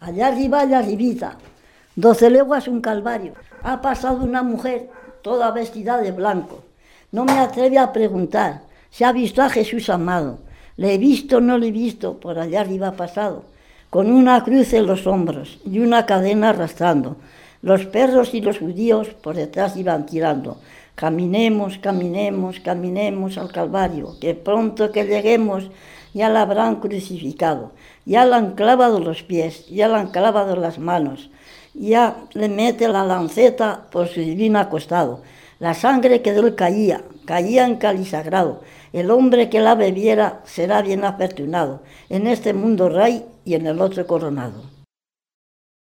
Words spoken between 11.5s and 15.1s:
le he visto, por allá arriba pasado, con una cruz en los